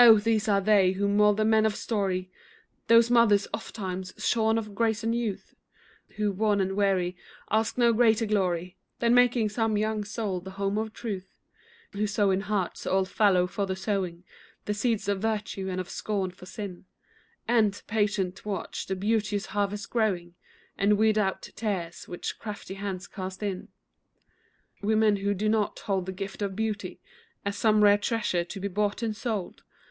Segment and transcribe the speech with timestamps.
[0.23, 2.31] these are they who mould the men of story,
[2.87, 5.53] These mothers, ofttimes shorn of grace and youth,
[6.15, 7.15] Who, worn and weary,
[7.51, 11.35] ask no greater glory Than making some young soul the home of truth;
[11.93, 14.23] Who sow in hearts all fallow for the sowing
[14.65, 16.85] The seeds of virtue and of scorn for sin,
[17.47, 20.33] And, patient, watch the beauteous harvest growing
[20.79, 23.67] And weed out tares which crafty hands cast in;
[24.81, 26.99] Women who do not hold the gift of beauty
[27.45, 29.61] As some rare treasure to be bought and sold.